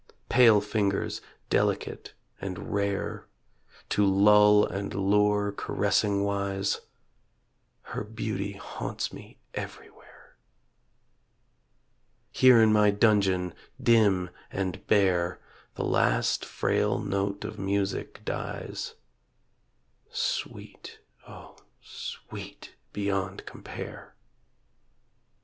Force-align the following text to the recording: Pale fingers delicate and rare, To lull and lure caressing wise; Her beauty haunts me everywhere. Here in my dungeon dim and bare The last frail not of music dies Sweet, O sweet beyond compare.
Pale 0.29 0.61
fingers 0.61 1.21
delicate 1.51 2.13
and 2.41 2.73
rare, 2.73 3.27
To 3.89 4.03
lull 4.03 4.65
and 4.65 4.91
lure 4.95 5.51
caressing 5.51 6.23
wise; 6.23 6.81
Her 7.83 8.03
beauty 8.03 8.53
haunts 8.53 9.13
me 9.13 9.37
everywhere. 9.53 10.37
Here 12.31 12.63
in 12.63 12.73
my 12.73 12.89
dungeon 12.89 13.53
dim 13.79 14.31
and 14.49 14.87
bare 14.87 15.39
The 15.75 15.85
last 15.85 16.45
frail 16.45 16.97
not 16.97 17.45
of 17.45 17.59
music 17.59 18.25
dies 18.25 18.95
Sweet, 20.09 20.97
O 21.27 21.57
sweet 21.79 22.73
beyond 22.91 23.45
compare. 23.45 24.15